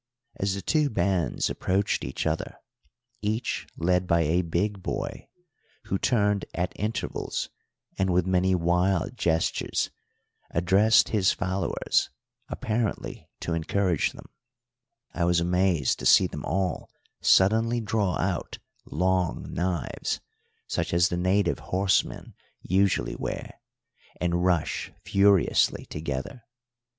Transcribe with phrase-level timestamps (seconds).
[0.37, 2.55] As the two bands approached each other,
[3.21, 5.27] each led by a big boy,
[5.83, 7.49] who turned at intervals
[7.99, 9.91] and with many wild gestures
[10.49, 12.09] addressed his followers,
[12.49, 14.25] apparently to encourage them,
[15.13, 16.89] I was amazed to see them all
[17.21, 20.19] suddenly draw out long knives,
[20.65, 22.33] such as the native horsemen
[22.63, 23.61] usually wear,
[24.19, 26.41] and rush furiously together.